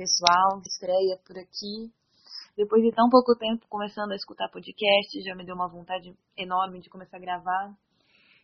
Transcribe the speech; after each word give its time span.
pessoal, 0.00 0.62
estreia 0.64 1.20
por 1.26 1.36
aqui. 1.36 1.92
Depois 2.56 2.82
de 2.82 2.90
tão 2.90 3.10
pouco 3.10 3.36
tempo 3.36 3.66
começando 3.68 4.12
a 4.12 4.16
escutar 4.16 4.48
podcast, 4.48 5.22
já 5.22 5.34
me 5.34 5.44
deu 5.44 5.54
uma 5.54 5.68
vontade 5.68 6.16
enorme 6.38 6.80
de 6.80 6.88
começar 6.88 7.18
a 7.18 7.20
gravar. 7.20 7.76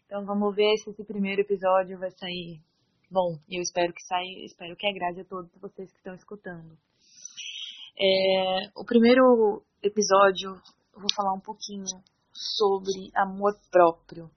Então 0.05 0.27
vamos 0.27 0.55
ver 0.55 0.77
se 0.77 0.91
esse 0.91 1.03
primeiro 1.03 1.41
episódio 1.41 1.99
vai 1.99 2.11
sair 2.11 2.61
bom. 3.11 3.39
Eu 3.49 3.63
espero 3.63 3.91
que 3.95 4.03
saia, 4.03 4.45
espero 4.45 4.77
que 4.77 4.87
agrade 4.87 5.23
a 5.23 5.25
todos 5.25 5.51
vocês 5.59 5.91
que 5.91 5.97
estão 5.97 6.15
escutando. 6.15 6.77
É, 7.99 8.69
o 8.77 8.85
primeiro 8.85 9.65
episódio 9.83 10.61
eu 10.93 11.01
vou 11.01 11.09
falar 11.17 11.33
um 11.33 11.41
pouquinho 11.41 11.87
sobre 12.35 13.11
amor 13.15 13.59
próprio, 13.71 14.31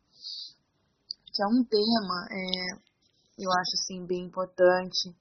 que 1.36 1.44
é 1.44 1.48
um 1.48 1.66
tema, 1.66 2.28
é, 2.32 2.76
eu 3.38 3.52
acho 3.52 3.76
assim 3.76 4.06
bem 4.06 4.24
importante 4.24 5.14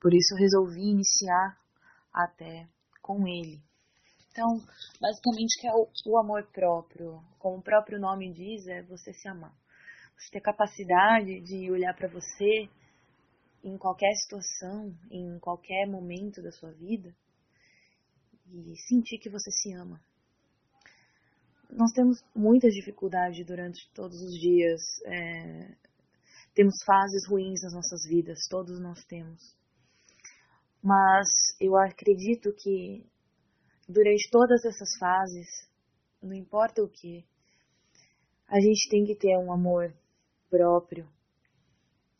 por 0.00 0.14
isso 0.14 0.34
resolvi 0.36 0.90
iniciar 0.90 1.58
até 2.12 2.68
com 3.02 3.26
ele. 3.26 3.60
Então, 4.30 4.60
basicamente, 5.00 5.60
que 5.60 5.66
é 5.66 5.72
o, 5.72 5.88
o 6.06 6.18
amor 6.18 6.46
próprio. 6.52 7.22
Como 7.38 7.58
o 7.58 7.62
próprio 7.62 7.98
nome 7.98 8.32
diz, 8.32 8.66
é 8.66 8.82
você 8.82 9.12
se 9.12 9.28
amar. 9.28 9.54
Você 10.18 10.30
ter 10.30 10.40
capacidade 10.40 11.40
de 11.40 11.70
olhar 11.70 11.94
para 11.94 12.08
você 12.08 12.68
em 13.64 13.76
qualquer 13.78 14.12
situação, 14.14 14.94
em 15.10 15.38
qualquer 15.38 15.86
momento 15.86 16.42
da 16.42 16.52
sua 16.52 16.72
vida 16.72 17.14
e 18.52 18.76
sentir 18.88 19.18
que 19.18 19.28
você 19.28 19.50
se 19.50 19.72
ama. 19.74 20.00
Nós 21.70 21.90
temos 21.92 22.22
muitas 22.34 22.72
dificuldades 22.72 23.44
durante 23.44 23.90
todos 23.92 24.20
os 24.22 24.32
dias. 24.38 24.80
É, 25.04 25.74
temos 26.54 26.76
fases 26.84 27.28
ruins 27.28 27.62
nas 27.62 27.74
nossas 27.74 28.04
vidas, 28.08 28.38
todos 28.48 28.80
nós 28.80 29.04
temos. 29.04 29.56
Mas 30.86 31.26
eu 31.58 31.76
acredito 31.76 32.54
que 32.54 33.04
durante 33.88 34.30
todas 34.30 34.64
essas 34.64 34.96
fases, 35.00 35.68
não 36.22 36.32
importa 36.32 36.80
o 36.80 36.88
que, 36.88 37.26
a 38.46 38.60
gente 38.60 38.88
tem 38.88 39.04
que 39.04 39.16
ter 39.16 39.36
um 39.36 39.52
amor 39.52 39.92
próprio, 40.48 41.10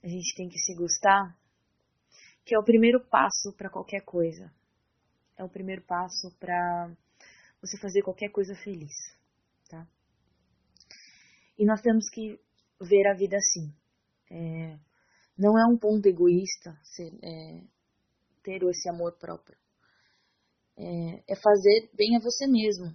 a 0.03 0.09
gente 0.09 0.35
tem 0.35 0.49
que 0.49 0.59
se 0.59 0.75
gostar, 0.75 1.39
que 2.45 2.57
é 2.57 2.59
o 2.59 2.65
primeiro 2.65 2.99
passo 3.07 3.55
para 3.57 3.71
qualquer 3.71 4.01
coisa. 4.01 4.53
É 5.37 5.45
o 5.45 5.49
primeiro 5.49 5.83
passo 5.83 6.37
para 6.37 6.91
você 7.61 7.79
fazer 7.79 8.03
qualquer 8.03 8.31
coisa 8.31 8.57
feliz, 8.65 9.17
tá? 9.69 9.87
E 11.57 11.65
nós 11.65 11.81
temos 11.81 12.11
que 12.11 12.37
ver 12.81 13.07
a 13.07 13.15
vida 13.15 13.37
assim. 13.37 13.73
É, 14.29 14.77
não 15.39 15.57
é 15.57 15.65
um 15.73 15.79
ponto 15.79 16.05
egoísta 16.09 16.77
ser, 16.83 17.17
é, 17.23 17.76
ter 18.47 18.63
esse 18.63 18.89
amor 18.89 19.19
próprio. 19.19 19.59
É, 20.79 21.33
é 21.33 21.37
fazer 21.37 21.91
bem 21.95 22.17
a 22.17 22.21
você 22.21 22.47
mesmo. 22.47 22.95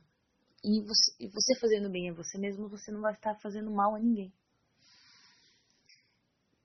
E 0.64 0.80
você, 0.82 1.12
e 1.20 1.28
você 1.28 1.60
fazendo 1.60 1.90
bem 1.90 2.10
a 2.10 2.14
você 2.14 2.38
mesmo, 2.38 2.70
você 2.70 2.90
não 2.92 3.02
vai 3.02 3.14
estar 3.14 3.36
fazendo 3.42 3.70
mal 3.70 3.96
a 3.96 4.00
ninguém. 4.00 4.32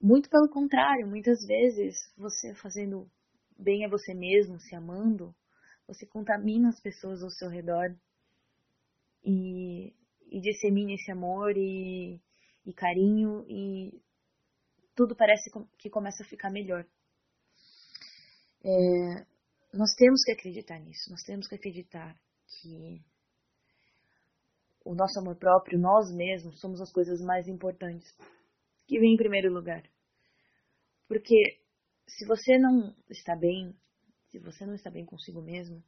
Muito 0.00 0.30
pelo 0.30 0.48
contrário, 0.48 1.08
muitas 1.08 1.44
vezes 1.46 1.96
você 2.16 2.54
fazendo 2.54 3.10
bem 3.58 3.84
a 3.84 3.88
você 3.88 4.14
mesmo, 4.14 4.60
se 4.60 4.74
amando, 4.76 5.34
você 5.88 6.06
contamina 6.06 6.68
as 6.68 6.78
pessoas 6.78 7.22
ao 7.22 7.30
seu 7.30 7.48
redor 7.48 7.96
e, 9.24 9.94
e 10.30 10.40
dissemina 10.40 10.92
esse 10.92 11.10
amor 11.10 11.56
e, 11.56 12.20
e 12.66 12.72
carinho 12.74 13.44
e 13.48 14.00
tudo 14.94 15.16
parece 15.16 15.50
que 15.78 15.88
começa 15.88 16.22
a 16.22 16.26
ficar 16.26 16.50
melhor. 16.50 16.86
É, 18.68 19.24
nós 19.72 19.94
temos 19.94 20.24
que 20.24 20.32
acreditar 20.32 20.80
nisso, 20.80 21.08
nós 21.08 21.22
temos 21.22 21.46
que 21.46 21.54
acreditar 21.54 22.20
que 22.48 23.00
o 24.84 24.92
nosso 24.92 25.20
amor 25.20 25.36
próprio, 25.36 25.78
nós 25.78 26.12
mesmos, 26.12 26.58
somos 26.58 26.80
as 26.80 26.90
coisas 26.90 27.20
mais 27.20 27.46
importantes 27.46 28.12
que 28.88 28.98
vem 28.98 29.14
em 29.14 29.16
primeiro 29.16 29.52
lugar. 29.52 29.88
Porque 31.06 31.60
se 32.08 32.26
você 32.26 32.58
não 32.58 32.92
está 33.08 33.36
bem, 33.36 33.72
se 34.30 34.40
você 34.40 34.66
não 34.66 34.74
está 34.74 34.90
bem 34.90 35.06
consigo 35.06 35.40
mesmo, 35.40 35.80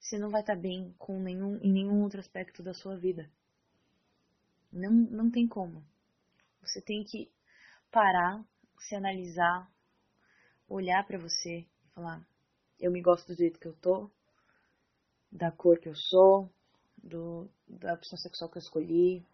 você 0.00 0.18
não 0.18 0.30
vai 0.30 0.40
estar 0.40 0.56
bem 0.56 0.92
com 0.98 1.20
nenhum, 1.20 1.58
em 1.58 1.72
nenhum 1.72 2.02
outro 2.02 2.18
aspecto 2.18 2.60
da 2.60 2.74
sua 2.74 2.96
vida. 2.96 3.30
Não, 4.72 4.90
não 4.90 5.30
tem 5.30 5.46
como. 5.46 5.84
Você 6.60 6.82
tem 6.82 7.04
que 7.04 7.30
parar, 7.88 8.44
se 8.80 8.96
analisar, 8.96 9.70
olhar 10.68 11.06
para 11.06 11.18
você 11.18 11.69
falar, 11.94 12.26
eu 12.78 12.90
me 12.90 13.02
gosto 13.02 13.26
do 13.26 13.36
jeito 13.36 13.58
que 13.58 13.68
eu 13.68 13.74
tô, 13.74 14.10
da 15.30 15.50
cor 15.50 15.78
que 15.78 15.88
eu 15.88 15.94
sou, 15.94 16.50
do, 17.02 17.48
da 17.68 17.94
opção 17.94 18.18
sexual 18.18 18.50
que 18.50 18.58
eu 18.58 18.62
escolhi, 18.62 19.26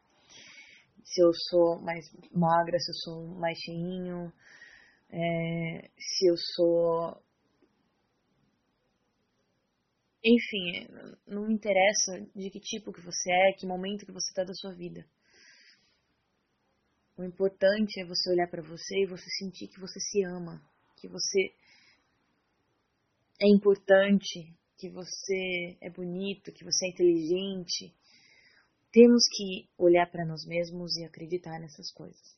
se 1.04 1.22
eu 1.22 1.32
sou 1.48 1.80
mais 1.80 2.04
magra, 2.32 2.78
se 2.78 2.90
eu 2.90 2.94
sou 2.94 3.26
mais 3.38 3.58
cheinho, 3.58 4.32
é, 5.08 5.90
se 5.96 6.26
eu 6.26 6.36
sou. 6.36 7.22
Enfim, 10.24 10.88
não 11.26 11.46
me 11.46 11.54
interessa 11.54 12.20
de 12.34 12.50
que 12.50 12.58
tipo 12.58 12.92
que 12.92 13.00
você 13.00 13.30
é, 13.30 13.52
que 13.52 13.66
momento 13.66 14.04
que 14.04 14.12
você 14.12 14.28
está 14.30 14.42
da 14.42 14.52
sua 14.54 14.72
vida. 14.72 15.06
O 17.16 17.22
importante 17.22 18.00
é 18.00 18.04
você 18.04 18.30
olhar 18.30 18.48
para 18.48 18.62
você 18.62 19.02
e 19.02 19.06
você 19.06 19.24
sentir 19.38 19.68
que 19.68 19.80
você 19.80 20.00
se 20.00 20.22
ama, 20.24 20.60
que 20.96 21.08
você 21.08 21.54
é 23.40 23.48
importante, 23.48 24.54
que 24.78 24.90
você 24.90 25.76
é 25.80 25.90
bonito, 25.90 26.52
que 26.52 26.64
você 26.64 26.86
é 26.86 26.90
inteligente. 26.90 27.94
Temos 28.92 29.24
que 29.28 29.68
olhar 29.78 30.10
para 30.10 30.24
nós 30.24 30.44
mesmos 30.46 30.96
e 30.96 31.04
acreditar 31.04 31.58
nessas 31.58 31.90
coisas. 31.92 32.36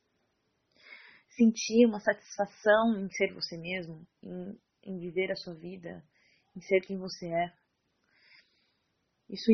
Sentir 1.31 1.87
uma 1.87 2.01
satisfação 2.01 3.01
em 3.01 3.09
ser 3.11 3.33
você 3.33 3.57
mesmo, 3.57 4.07
em, 4.23 4.59
em 4.85 4.99
viver 4.99 5.31
a 5.31 5.37
sua 5.37 5.55
vida, 5.55 6.05
em 6.57 6.61
ser 6.61 6.81
quem 6.81 6.97
você 6.99 7.27
é. 7.27 7.53
Isso, 9.29 9.53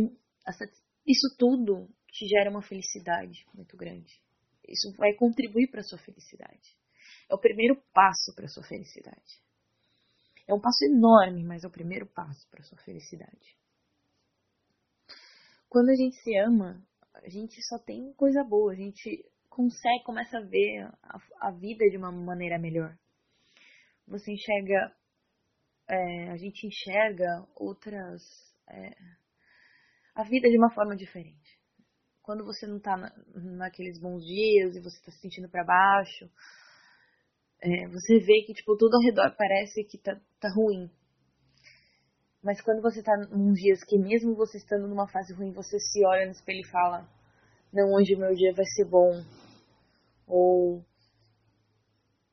isso 1.07 1.37
tudo 1.39 1.89
te 2.09 2.27
gera 2.27 2.51
uma 2.51 2.63
felicidade 2.63 3.45
muito 3.55 3.77
grande. 3.77 4.23
Isso 4.67 4.93
vai 4.97 5.13
contribuir 5.15 5.69
para 5.71 5.81
a 5.81 5.85
sua 5.85 5.99
felicidade. 5.99 6.77
É 7.29 7.35
o 7.35 7.41
primeiro 7.41 7.77
passo 7.93 8.35
para 8.35 8.47
a 8.47 8.49
sua 8.49 8.63
felicidade. 8.63 9.43
É 10.47 10.53
um 10.53 10.61
passo 10.61 10.85
enorme, 10.85 11.43
mas 11.43 11.65
é 11.65 11.67
o 11.67 11.71
primeiro 11.71 12.07
passo 12.07 12.49
para 12.51 12.61
a 12.61 12.65
sua 12.65 12.79
felicidade. 12.79 13.57
Quando 15.69 15.89
a 15.89 15.95
gente 15.95 16.17
se 16.23 16.37
ama, 16.39 16.81
a 17.15 17.29
gente 17.29 17.61
só 17.63 17.79
tem 17.79 18.13
coisa 18.15 18.45
boa, 18.45 18.73
a 18.73 18.77
gente 18.77 19.25
consegue, 19.49 20.05
começa 20.05 20.39
a 20.39 20.43
ver 20.43 20.89
a, 21.03 21.49
a 21.49 21.51
vida 21.51 21.89
de 21.89 21.97
uma 21.97 22.13
maneira 22.13 22.59
melhor. 22.59 22.97
Você 24.07 24.33
enxerga, 24.33 24.95
é, 25.89 26.31
a 26.31 26.37
gente 26.37 26.67
enxerga 26.67 27.47
outras, 27.57 28.23
é, 28.69 28.91
a 30.15 30.25
vida 30.25 30.49
de 30.49 30.59
uma 30.59 30.73
forma 30.75 30.95
diferente. 30.95 31.59
Quando 32.23 32.45
você 32.45 32.67
não 32.67 32.77
está 32.77 32.97
na, 32.97 33.13
naqueles 33.35 33.99
bons 33.99 34.25
dias 34.25 34.77
e 34.77 34.81
você 34.81 34.99
está 34.99 35.13
se 35.13 35.21
sentindo 35.21 35.49
para 35.49 35.65
baixo, 35.65 36.31
é, 37.65 37.89
você 37.89 38.19
vê 38.19 38.43
que 38.43 38.53
tipo, 38.53 38.77
tudo 38.77 38.95
ao 38.97 39.01
redor 39.01 39.35
parece 39.39 39.83
que 39.85 39.97
tá, 39.97 40.21
tá 40.39 40.51
ruim. 40.55 40.91
Mas 42.43 42.61
quando 42.61 42.83
você 42.83 43.03
tá 43.03 43.17
num 43.31 43.55
dias 43.55 43.83
que 43.83 43.97
mesmo 43.97 44.37
você 44.37 44.59
estando 44.59 44.87
numa 44.87 45.09
fase 45.09 45.33
ruim, 45.33 45.51
você 45.51 45.81
se 45.81 46.05
olha 46.05 46.27
no 46.27 46.33
espelho 46.33 46.61
e 46.61 46.71
fala, 46.71 47.09
não, 47.73 47.95
hoje 47.95 48.15
meu 48.17 48.35
dia 48.35 48.53
vai 48.55 48.67
ser 48.67 48.85
bom. 48.85 49.25
Ou 50.27 50.85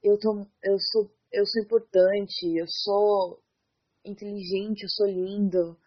eu 0.04 0.20
tô, 0.20 0.46
eu 0.64 0.78
sou, 0.92 1.10
eu 1.32 1.46
sou 1.46 1.64
importante, 1.64 2.58
eu 2.58 2.66
sou 2.68 3.42
inteligente, 4.04 4.84
eu 4.84 4.90
sou 4.90 5.08
lindo, 5.08 5.78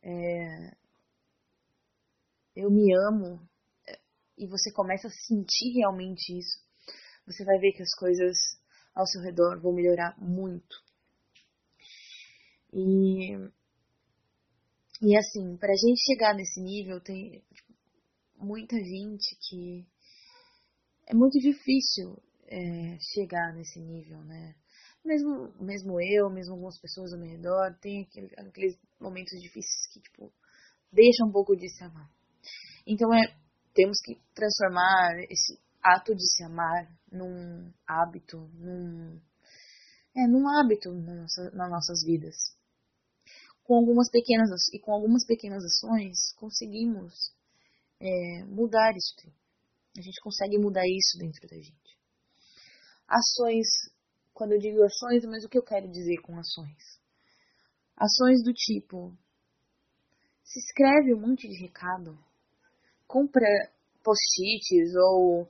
é, 0.00 0.76
eu 2.54 2.70
me 2.70 2.94
amo. 3.08 3.40
E 4.38 4.46
você 4.46 4.70
começa 4.70 5.08
a 5.08 5.10
sentir 5.10 5.72
realmente 5.74 6.38
isso. 6.38 6.64
Você 7.26 7.44
vai 7.44 7.58
ver 7.58 7.72
que 7.72 7.82
as 7.82 7.92
coisas 7.98 8.36
ao 8.96 9.06
seu 9.06 9.20
redor 9.20 9.60
vão 9.60 9.74
melhorar 9.74 10.16
muito. 10.18 10.82
E, 12.72 13.36
e 15.02 15.16
assim, 15.16 15.56
para 15.58 15.70
a 15.70 15.76
gente 15.76 16.02
chegar 16.02 16.34
nesse 16.34 16.60
nível, 16.62 16.98
tem 17.00 17.44
tipo, 17.52 17.74
muita 18.38 18.76
gente 18.76 19.36
que 19.48 19.86
é 21.06 21.14
muito 21.14 21.38
difícil 21.38 22.20
é, 22.46 22.98
chegar 23.14 23.54
nesse 23.54 23.78
nível, 23.78 24.24
né? 24.24 24.56
Mesmo, 25.04 25.52
mesmo 25.60 26.00
eu, 26.00 26.28
mesmo 26.30 26.54
algumas 26.54 26.80
pessoas 26.80 27.12
ao 27.12 27.20
meu 27.20 27.28
redor, 27.28 27.78
tem 27.80 28.02
aquele, 28.02 28.34
aqueles 28.38 28.76
momentos 28.98 29.40
difíceis 29.40 29.86
que, 29.92 30.00
tipo, 30.00 30.32
deixam 30.90 31.28
um 31.28 31.32
pouco 31.32 31.54
de 31.54 31.68
se 31.68 31.84
amar. 31.84 32.10
Então, 32.84 33.14
é, 33.14 33.36
temos 33.72 34.00
que 34.02 34.18
transformar 34.34 35.22
esse 35.30 35.60
ato 35.94 36.14
de 36.14 36.26
se 36.26 36.42
amar 36.42 36.88
num 37.10 37.72
hábito, 37.86 38.38
num, 38.54 39.20
é, 40.16 40.26
num 40.26 40.48
hábito 40.48 40.92
na 40.92 41.14
nossa, 41.14 41.50
nas 41.52 41.70
nossas 41.70 42.02
vidas. 42.04 42.36
com 43.64 43.74
algumas 43.76 44.10
pequenas 44.10 44.50
e 44.72 44.78
com 44.78 44.92
algumas 44.92 45.24
pequenas 45.26 45.64
ações 45.64 46.32
conseguimos 46.36 47.34
é, 48.00 48.44
mudar 48.44 48.92
isso. 48.96 49.28
A 49.98 50.00
gente 50.00 50.20
consegue 50.20 50.58
mudar 50.58 50.86
isso 50.86 51.18
dentro 51.18 51.48
da 51.48 51.56
gente. 51.56 51.98
Ações, 53.08 53.66
quando 54.34 54.52
eu 54.52 54.58
digo 54.58 54.82
ações, 54.82 55.24
mas 55.24 55.44
o 55.44 55.48
que 55.48 55.58
eu 55.58 55.64
quero 55.64 55.90
dizer 55.90 56.18
com 56.18 56.38
ações? 56.38 57.00
Ações 57.96 58.42
do 58.44 58.52
tipo: 58.52 59.16
se 60.44 60.58
escreve 60.60 61.14
um 61.14 61.20
monte 61.20 61.48
de 61.48 61.58
recado, 61.60 62.18
compra 63.06 63.48
post-its 64.04 64.94
ou 64.94 65.48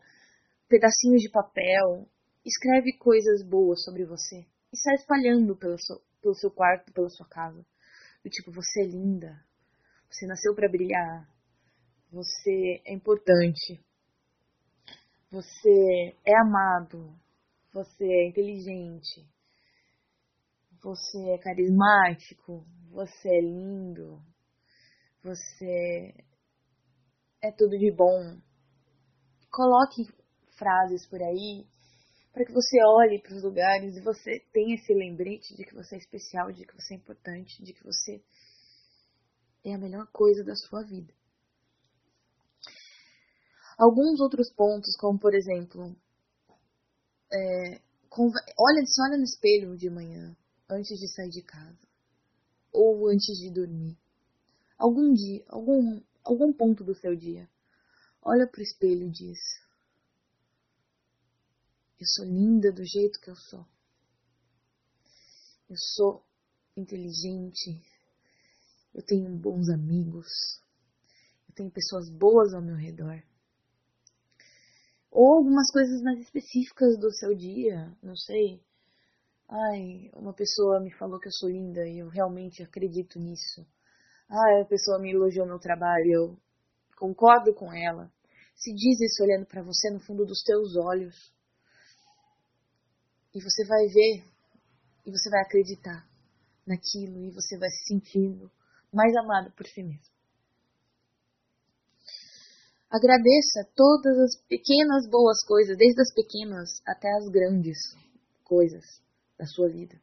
pedacinhos 0.69 1.23
de 1.23 1.31
papel, 1.31 2.09
escreve 2.45 2.93
coisas 2.99 3.43
boas 3.43 3.83
sobre 3.85 4.05
você 4.05 4.47
e 4.73 4.77
sai 4.77 4.95
espalhando 4.95 5.57
pelo 5.57 5.79
seu, 5.79 6.01
pelo 6.21 6.35
seu 6.35 6.51
quarto, 6.51 6.93
pela 6.93 7.09
sua 7.09 7.27
casa. 7.29 7.65
Do 8.23 8.31
tipo, 8.31 8.51
você 8.51 8.83
é 8.83 8.87
linda, 8.87 9.45
você 10.11 10.27
nasceu 10.27 10.55
para 10.55 10.69
brilhar, 10.69 11.29
você 12.11 12.83
é 12.85 12.93
importante, 12.93 13.81
você 15.31 16.17
é 16.25 16.41
amado, 16.41 17.15
você 17.73 18.05
é 18.05 18.29
inteligente, 18.29 19.29
você 20.83 21.31
é 21.31 21.39
carismático, 21.39 22.65
você 22.91 23.29
é 23.29 23.41
lindo, 23.41 24.23
você 25.23 26.15
é 27.43 27.53
tudo 27.53 27.79
de 27.79 27.93
bom. 27.93 28.41
Coloque 29.51 30.07
frases 30.56 31.06
por 31.06 31.23
aí 31.23 31.67
para 32.37 32.44
que 32.44 32.53
você 32.53 32.76
olhe 32.85 33.19
para 33.23 33.35
os 33.35 33.43
lugares 33.43 33.97
e 33.97 34.00
você 34.03 34.41
tenha 34.53 34.75
esse 34.75 34.93
lembrete 34.93 35.56
de 35.56 35.64
que 35.64 35.75
você 35.75 35.94
é 35.94 35.99
especial, 35.99 36.53
de 36.53 36.67
que 36.67 36.75
você 36.75 36.93
é 36.93 36.97
importante, 36.99 37.62
de 37.62 37.73
que 37.73 37.82
você 37.82 38.23
é 39.64 39.73
a 39.73 39.79
melhor 39.79 40.06
coisa 40.12 40.44
da 40.44 40.55
sua 40.55 40.82
vida. 40.82 41.14
Alguns 43.79 44.20
outros 44.20 44.53
pontos, 44.53 44.94
como 44.99 45.19
por 45.19 45.35
exemplo, 45.35 45.97
é, 47.32 47.81
olha, 48.11 48.85
se 48.85 49.03
olha 49.03 49.17
no 49.17 49.25
espelho 49.25 49.75
de 49.75 49.88
manhã, 49.88 50.37
antes 50.69 50.99
de 50.99 51.08
sair 51.08 51.31
de 51.31 51.41
casa, 51.41 51.88
ou 52.70 53.08
antes 53.08 53.38
de 53.38 53.50
dormir. 53.50 53.97
Algum 54.76 55.14
dia, 55.14 55.43
algum, 55.49 56.03
algum 56.23 56.53
ponto 56.53 56.85
do 56.85 56.94
seu 56.94 57.17
dia, 57.17 57.49
olha 58.23 58.47
para 58.47 58.61
o 58.61 58.62
espelho 58.62 59.06
e 59.06 59.11
diz: 59.11 59.38
eu 61.98 62.06
sou 62.06 62.25
linda 62.25 62.72
do 62.72 62.84
jeito 62.84 63.20
que 63.20 63.31
eu 63.31 63.37
sou. 63.37 63.66
Eu 65.69 65.76
sou 65.76 66.25
inteligente. 66.76 67.82
Eu 68.94 69.02
tenho 69.02 69.37
bons 69.37 69.69
amigos. 69.69 70.28
Eu 71.48 71.54
tenho 71.54 71.70
pessoas 71.70 72.10
boas 72.10 72.54
ao 72.54 72.62
meu 72.62 72.76
redor. 72.76 73.22
Ou 75.10 75.38
algumas 75.38 75.70
coisas 75.72 76.02
mais 76.02 76.20
específicas 76.20 76.98
do 76.98 77.10
seu 77.10 77.34
dia, 77.34 77.96
não 78.02 78.14
sei. 78.14 78.62
Ai, 79.48 80.10
uma 80.14 80.34
pessoa 80.34 80.81
me 80.81 80.93
falou 80.93 81.19
que 81.19 81.28
eu 81.28 81.32
sou 81.32 81.48
linda 81.48 81.87
e 81.88 81.98
eu 81.98 82.08
realmente 82.08 82.62
acredito 82.62 83.19
nisso. 83.19 83.66
Ai, 84.28 84.60
a 84.60 84.64
pessoa 84.66 84.98
me 84.98 85.12
elogiou 85.12 85.46
meu 85.46 85.58
trabalho 85.58 86.10
eu 86.10 86.38
concordo 86.96 87.54
com 87.54 87.72
ela. 87.72 88.10
Se 88.56 88.72
diz 88.72 89.00
isso 89.00 89.22
olhando 89.22 89.46
para 89.46 89.62
você 89.62 89.90
no 89.90 90.00
fundo 90.00 90.25
dos 90.25 90.43
teus 90.43 90.76
olhos. 90.76 91.32
E 93.37 93.41
você 93.43 93.67
vai 93.67 93.87
ver 93.88 94.25
e 95.05 95.11
você 95.11 95.29
vai 95.29 95.43
acreditar 95.43 96.09
naquilo 96.67 97.23
e 97.23 97.31
você 97.31 97.59
vai 97.59 97.69
se 97.69 97.85
sentindo 97.88 98.50
mais 98.91 99.15
amado 99.15 99.53
por 99.53 99.67
si 99.67 99.83
mesmo. 99.83 100.17
Agradeça 102.91 103.71
todas 103.75 104.17
as 104.21 104.41
pequenas 104.49 105.06
boas 105.11 105.44
coisas, 105.44 105.77
desde 105.77 106.00
as 106.00 106.15
pequenas 106.15 106.81
até 106.87 107.12
as 107.12 107.29
grandes 107.29 107.77
coisas 108.43 109.03
da 109.37 109.44
sua 109.44 109.69
vida. 109.69 110.00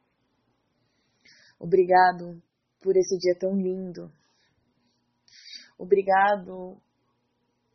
Obrigado 1.59 2.39
por 2.81 2.95
esse 2.95 3.18
dia 3.18 3.36
tão 3.39 3.56
lindo. 3.56 4.13
Obrigado 5.75 6.79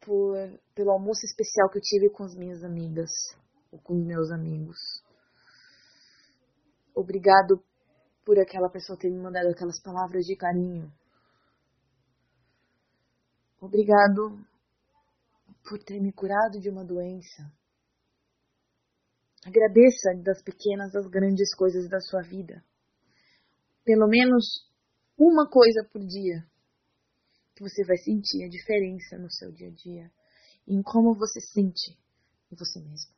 por, 0.02 0.37
pelo 0.72 0.93
almoço 0.93 1.26
especial 1.26 1.69
que 1.69 1.78
eu 1.78 1.82
tive 1.82 2.11
com 2.11 2.22
as 2.22 2.37
minhas 2.37 2.62
amigas 2.62 3.11
ou 3.72 3.81
com 3.81 3.94
os 3.94 4.06
meus 4.06 4.31
amigos. 4.31 5.07
Obrigado 6.98 7.64
por 8.24 8.40
aquela 8.40 8.68
pessoa 8.68 8.98
ter 8.98 9.08
me 9.08 9.22
mandado 9.22 9.46
aquelas 9.50 9.80
palavras 9.80 10.24
de 10.24 10.34
carinho. 10.34 10.92
Obrigado 13.60 14.44
por 15.62 15.78
ter 15.84 16.00
me 16.00 16.12
curado 16.12 16.58
de 16.60 16.68
uma 16.68 16.84
doença. 16.84 17.52
Agradeça 19.46 20.12
das 20.24 20.42
pequenas 20.42 20.92
às 20.96 21.06
grandes 21.06 21.54
coisas 21.54 21.88
da 21.88 22.00
sua 22.00 22.22
vida. 22.22 22.64
Pelo 23.84 24.08
menos 24.08 24.68
uma 25.16 25.48
coisa 25.48 25.88
por 25.92 26.04
dia 26.04 26.44
que 27.54 27.62
você 27.62 27.84
vai 27.84 27.96
sentir 27.98 28.42
a 28.42 28.48
diferença 28.48 29.16
no 29.18 29.30
seu 29.30 29.52
dia 29.52 29.68
a 29.68 29.72
dia, 29.72 30.12
em 30.66 30.82
como 30.82 31.14
você 31.14 31.40
sente 31.40 31.96
em 32.50 32.56
você 32.56 32.80
mesmo. 32.80 33.17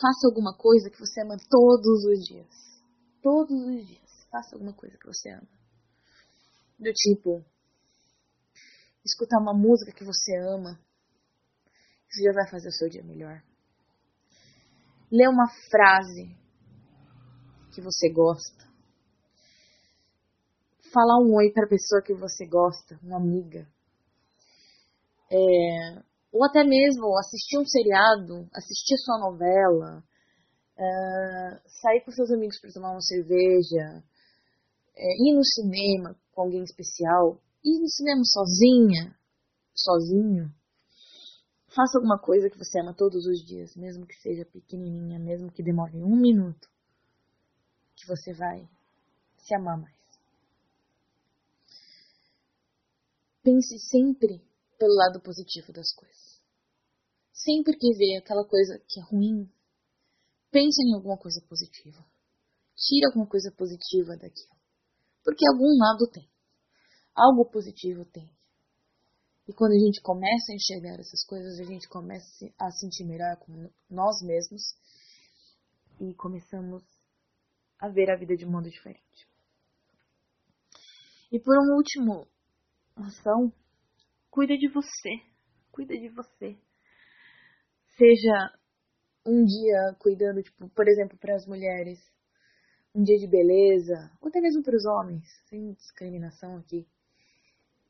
Faça 0.00 0.26
alguma 0.26 0.56
coisa 0.56 0.88
que 0.88 0.98
você 0.98 1.20
ama 1.20 1.36
todos 1.50 2.04
os 2.04 2.24
dias. 2.24 2.48
Todos 3.22 3.52
os 3.52 3.86
dias. 3.86 4.26
Faça 4.30 4.56
alguma 4.56 4.72
coisa 4.72 4.96
que 4.96 5.06
você 5.06 5.30
ama. 5.30 5.48
Do 6.78 6.90
tipo, 6.94 7.44
escutar 9.04 9.38
uma 9.38 9.52
música 9.52 9.92
que 9.92 10.04
você 10.04 10.36
ama. 10.38 10.80
Isso 12.08 12.24
já 12.24 12.32
vai 12.32 12.48
fazer 12.50 12.68
o 12.68 12.72
seu 12.72 12.88
dia 12.88 13.04
melhor. 13.04 13.42
Ler 15.12 15.28
uma 15.28 15.48
frase 15.70 16.34
que 17.74 17.82
você 17.82 18.10
gosta. 18.10 18.70
Falar 20.92 21.18
um 21.18 21.34
oi 21.34 21.52
para 21.52 21.66
a 21.66 21.68
pessoa 21.68 22.02
que 22.02 22.14
você 22.14 22.46
gosta, 22.46 22.98
uma 23.02 23.18
amiga. 23.18 23.68
É, 25.30 26.02
ou 26.32 26.44
até 26.44 26.62
mesmo 26.64 27.16
assistir 27.18 27.58
um 27.58 27.66
seriado, 27.66 28.48
assistir 28.54 28.96
sua 28.98 29.18
novela, 29.18 30.04
uh, 30.78 31.60
sair 31.82 32.00
com 32.04 32.12
seus 32.12 32.30
amigos 32.30 32.60
para 32.60 32.72
tomar 32.72 32.92
uma 32.92 33.00
cerveja, 33.00 34.02
é, 34.96 35.28
ir 35.28 35.34
no 35.34 35.44
cinema 35.44 36.16
com 36.32 36.42
alguém 36.42 36.62
especial, 36.62 37.40
ir 37.64 37.80
no 37.80 37.88
cinema 37.88 38.22
sozinha, 38.24 39.16
sozinho. 39.74 40.54
Faça 41.68 41.98
alguma 41.98 42.18
coisa 42.18 42.50
que 42.50 42.58
você 42.58 42.80
ama 42.80 42.94
todos 42.94 43.26
os 43.26 43.44
dias, 43.44 43.74
mesmo 43.76 44.06
que 44.06 44.14
seja 44.16 44.44
pequenininha, 44.44 45.18
mesmo 45.18 45.50
que 45.50 45.62
demore 45.62 46.02
um 46.02 46.16
minuto, 46.16 46.68
que 47.96 48.06
você 48.06 48.32
vai 48.32 48.68
se 49.38 49.54
amar 49.54 49.80
mais. 49.80 50.00
Pense 53.42 53.78
sempre 53.78 54.49
pelo 54.80 54.94
lado 54.94 55.20
positivo 55.20 55.72
das 55.74 55.92
coisas. 55.92 56.40
Sempre 57.34 57.76
que 57.76 57.92
vê 57.96 58.16
aquela 58.16 58.46
coisa 58.46 58.82
que 58.88 58.98
é 58.98 59.02
ruim, 59.04 59.46
pense 60.50 60.82
em 60.82 60.94
alguma 60.94 61.18
coisa 61.18 61.40
positiva. 61.46 62.02
Tire 62.74 63.04
alguma 63.06 63.26
coisa 63.26 63.52
positiva 63.52 64.16
daquilo. 64.16 64.56
Porque 65.22 65.46
algum 65.46 65.76
lado 65.78 66.10
tem. 66.10 66.26
Algo 67.14 67.44
positivo 67.50 68.06
tem. 68.06 68.34
E 69.46 69.52
quando 69.52 69.72
a 69.72 69.78
gente 69.78 70.00
começa 70.00 70.50
a 70.50 70.54
enxergar 70.54 70.98
essas 70.98 71.24
coisas, 71.26 71.60
a 71.60 71.64
gente 71.64 71.86
começa 71.88 72.46
a 72.58 72.70
sentir 72.70 73.04
melhor 73.04 73.36
com 73.36 73.70
nós 73.90 74.22
mesmos 74.22 74.62
e 76.00 76.14
começamos 76.14 76.82
a 77.78 77.88
ver 77.88 78.10
a 78.10 78.16
vida 78.16 78.34
de 78.34 78.46
um 78.46 78.50
modo 78.50 78.70
diferente. 78.70 79.28
E 81.32 81.38
por 81.38 81.54
um 81.58 81.76
último 81.76 82.26
ação, 82.96 83.52
cuida 84.30 84.56
de 84.56 84.68
você. 84.68 85.10
Cuida 85.70 85.96
de 85.96 86.08
você 86.08 86.58
seja 88.00 88.50
um 89.26 89.44
dia 89.44 89.94
cuidando, 89.98 90.42
tipo, 90.42 90.70
por 90.70 90.88
exemplo, 90.88 91.18
para 91.18 91.34
as 91.34 91.46
mulheres, 91.46 91.98
um 92.94 93.02
dia 93.02 93.18
de 93.18 93.28
beleza, 93.28 94.10
ou 94.20 94.28
até 94.28 94.40
mesmo 94.40 94.62
para 94.62 94.74
os 94.74 94.86
homens, 94.86 95.22
sem 95.50 95.72
discriminação 95.74 96.56
aqui. 96.56 96.86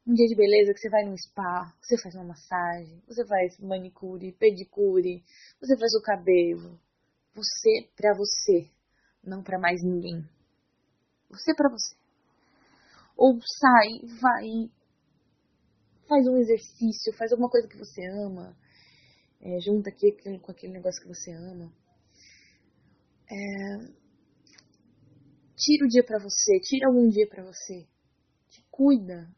Um 0.04 0.12
dia 0.12 0.26
de 0.26 0.34
beleza 0.34 0.74
que 0.74 0.80
você 0.80 0.90
vai 0.90 1.04
num 1.04 1.16
spa, 1.16 1.72
você 1.80 1.96
faz 2.02 2.16
uma 2.16 2.24
massagem, 2.24 3.00
você 3.06 3.24
faz 3.24 3.56
manicure, 3.60 4.32
pedicure, 4.32 5.22
você 5.60 5.78
faz 5.78 5.94
o 5.94 6.02
cabelo. 6.02 6.80
Você 7.32 7.88
para 7.94 8.12
você, 8.12 8.68
não 9.22 9.40
para 9.40 9.58
mais 9.58 9.80
ninguém. 9.84 10.28
Você 11.30 11.54
para 11.54 11.70
você. 11.70 11.94
Ou 13.16 13.38
sai, 13.40 14.18
vai, 14.20 14.70
faz 16.10 16.26
um 16.26 16.36
exercício, 16.38 17.12
faz 17.12 17.30
alguma 17.30 17.48
coisa 17.48 17.68
que 17.68 17.78
você 17.78 18.04
ama 18.04 18.58
é, 19.40 19.60
junta 19.60 19.90
aqui 19.90 20.10
com 20.40 20.50
aquele 20.50 20.72
negócio 20.72 21.00
que 21.00 21.08
você 21.08 21.30
ama. 21.30 21.72
É, 23.30 23.78
tira 25.56 25.84
o 25.84 25.88
dia 25.88 26.04
para 26.04 26.18
você, 26.18 26.58
tira 26.60 26.88
algum 26.88 27.08
dia 27.08 27.28
para 27.28 27.44
você. 27.44 27.86
Te 28.48 28.66
cuida. 28.72 29.30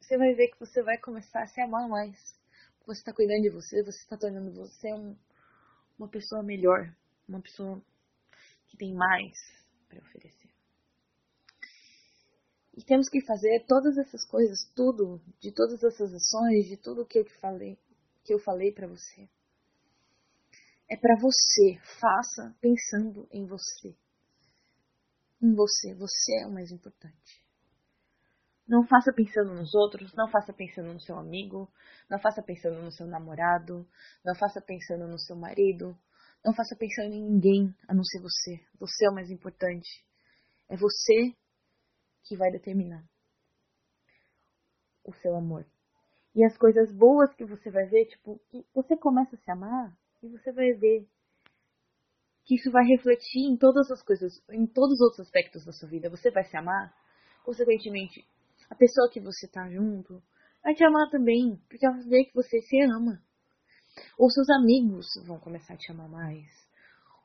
Você 0.00 0.16
vai 0.16 0.34
ver 0.34 0.48
que 0.48 0.58
você 0.58 0.82
vai 0.82 0.98
começar 0.98 1.42
a 1.42 1.46
se 1.46 1.60
amar 1.60 1.86
mais. 1.88 2.16
Você 2.86 3.00
está 3.00 3.12
cuidando 3.12 3.42
de 3.42 3.50
você, 3.50 3.82
você 3.82 3.98
está 3.98 4.16
tornando 4.16 4.54
você 4.54 4.94
um, 4.94 5.14
uma 5.98 6.08
pessoa 6.08 6.42
melhor, 6.42 6.90
uma 7.28 7.42
pessoa 7.42 7.84
que 8.68 8.78
tem 8.78 8.94
mais 8.94 9.36
para 9.88 10.00
oferecer. 10.00 10.45
E 12.76 12.84
temos 12.84 13.08
que 13.08 13.24
fazer 13.24 13.64
todas 13.66 13.96
essas 13.96 14.24
coisas, 14.26 14.70
tudo, 14.74 15.20
de 15.40 15.50
todas 15.50 15.82
essas 15.82 16.12
ações, 16.12 16.66
de 16.66 16.76
tudo 16.76 17.06
que 17.06 17.20
eu 17.20 17.24
falei, 17.40 17.78
que 18.22 18.34
eu 18.34 18.38
falei 18.38 18.70
para 18.70 18.86
você. 18.86 19.28
É 20.88 20.96
para 20.96 21.16
você, 21.18 21.80
faça 21.98 22.54
pensando 22.60 23.26
em 23.32 23.46
você. 23.46 23.96
Em 25.42 25.54
você, 25.54 25.94
você 25.94 26.42
é 26.42 26.46
o 26.46 26.52
mais 26.52 26.70
importante. 26.70 27.44
Não 28.68 28.86
faça 28.86 29.12
pensando 29.12 29.54
nos 29.54 29.74
outros, 29.74 30.12
não 30.14 30.28
faça 30.28 30.52
pensando 30.52 30.92
no 30.92 31.00
seu 31.00 31.16
amigo, 31.18 31.70
não 32.10 32.18
faça 32.18 32.42
pensando 32.42 32.82
no 32.82 32.92
seu 32.92 33.06
namorado, 33.06 33.88
não 34.24 34.34
faça 34.34 34.60
pensando 34.60 35.06
no 35.08 35.18
seu 35.18 35.36
marido, 35.36 35.96
não 36.44 36.54
faça 36.54 36.76
pensando 36.76 37.14
em 37.14 37.22
ninguém 37.22 37.74
a 37.88 37.94
não 37.94 38.04
ser 38.04 38.20
você. 38.20 38.60
Você 38.78 39.06
é 39.06 39.10
o 39.10 39.14
mais 39.14 39.30
importante. 39.30 40.04
É 40.68 40.76
você 40.76 41.34
que 42.26 42.36
vai 42.36 42.50
determinar 42.50 43.04
o 45.04 45.12
seu 45.14 45.36
amor. 45.36 45.66
E 46.34 46.44
as 46.44 46.56
coisas 46.58 46.92
boas 46.92 47.32
que 47.34 47.44
você 47.44 47.70
vai 47.70 47.86
ver, 47.86 48.06
tipo, 48.06 48.38
que 48.50 48.66
você 48.74 48.96
começa 48.96 49.36
a 49.36 49.38
se 49.38 49.50
amar 49.50 49.96
e 50.22 50.28
você 50.28 50.52
vai 50.52 50.72
ver 50.72 51.08
que 52.44 52.56
isso 52.56 52.70
vai 52.70 52.84
refletir 52.84 53.40
em 53.40 53.56
todas 53.56 53.90
as 53.90 54.02
coisas, 54.02 54.42
em 54.50 54.66
todos 54.66 54.94
os 54.94 55.00
outros 55.00 55.20
aspectos 55.20 55.64
da 55.64 55.72
sua 55.72 55.88
vida. 55.88 56.10
Você 56.10 56.30
vai 56.30 56.44
se 56.44 56.56
amar, 56.56 56.94
consequentemente, 57.44 58.24
a 58.68 58.74
pessoa 58.74 59.10
que 59.10 59.20
você 59.20 59.48
tá 59.48 59.68
junto 59.68 60.22
vai 60.62 60.74
te 60.74 60.84
amar 60.84 61.08
também, 61.10 61.60
porque 61.68 61.86
ela 61.86 61.96
vai 61.96 62.04
ver 62.04 62.24
que 62.26 62.34
você 62.34 62.60
se 62.60 62.80
ama. 62.82 63.22
Ou 64.18 64.30
seus 64.30 64.48
amigos 64.50 65.06
vão 65.24 65.38
começar 65.40 65.74
a 65.74 65.76
te 65.76 65.90
amar 65.90 66.08
mais. 66.08 66.46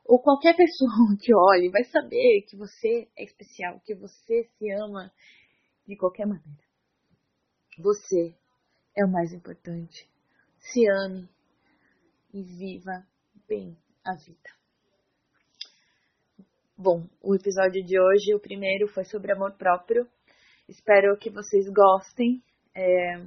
Ou 0.04 0.20
qualquer 0.20 0.54
pessoa 0.56 1.16
que 1.20 1.34
olhe 1.34 1.70
vai 1.70 1.84
saber 1.84 2.42
que 2.48 2.56
você 2.56 3.08
é 3.16 3.24
especial, 3.24 3.80
que 3.80 3.94
você 3.94 4.44
se 4.58 4.70
ama 4.70 5.12
de 5.86 5.96
qualquer 5.96 6.26
maneira. 6.26 6.62
Você 7.78 8.34
é 8.96 9.04
o 9.04 9.10
mais 9.10 9.32
importante. 9.32 10.08
Se 10.58 10.88
ame 10.88 11.28
e 12.32 12.42
viva 12.42 13.06
bem 13.48 13.76
a 14.04 14.14
vida. 14.14 14.62
Bom, 16.76 17.06
o 17.20 17.34
episódio 17.34 17.84
de 17.84 18.00
hoje, 18.00 18.34
o 18.34 18.40
primeiro, 18.40 18.88
foi 18.88 19.04
sobre 19.04 19.32
amor 19.32 19.52
próprio. 19.52 20.08
Espero 20.68 21.16
que 21.16 21.30
vocês 21.30 21.68
gostem. 21.68 22.42
É, 22.74 23.24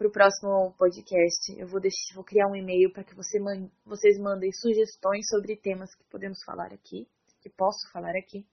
para 0.00 0.08
o 0.08 0.12
próximo 0.12 0.72
podcast, 0.78 1.52
eu 1.58 1.66
vou, 1.66 1.78
deixar, 1.78 2.14
vou 2.14 2.24
criar 2.24 2.46
um 2.46 2.56
e-mail 2.56 2.90
para 2.90 3.04
que 3.04 3.14
você 3.14 3.38
man, 3.38 3.68
vocês 3.84 4.18
mandem 4.18 4.50
sugestões 4.50 5.28
sobre 5.28 5.56
temas 5.56 5.94
que 5.94 6.02
podemos 6.04 6.42
falar 6.42 6.72
aqui, 6.72 7.06
que 7.42 7.50
posso 7.50 7.86
falar 7.92 8.16
aqui, 8.16 8.46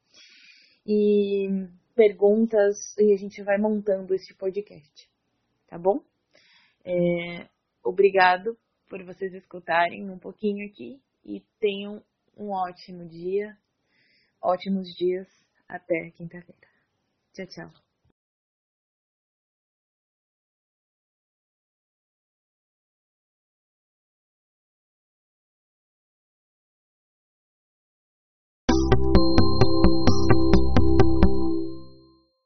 e 0.86 1.48
perguntas, 1.96 2.76
e 2.98 3.14
a 3.14 3.16
gente 3.16 3.42
vai 3.44 3.58
montando 3.58 4.14
esse 4.14 4.34
podcast, 4.34 5.10
tá 5.70 5.78
bom? 5.78 6.04
É, 6.84 7.48
obrigado 7.82 8.58
por 8.90 9.02
vocês 9.06 9.34
escutarem 9.34 10.10
um 10.10 10.20
pouquinho 10.20 10.68
aqui 10.68 11.02
e 11.24 11.40
tenham 11.62 12.04
um 12.36 12.50
ótimo 12.50 13.08
dia, 13.08 13.58
ótimos 14.42 14.86
dias, 14.98 15.30
até 15.66 16.12
quinta-feira. 16.12 16.68
Tchau, 17.34 17.48
tchau. 17.48 17.87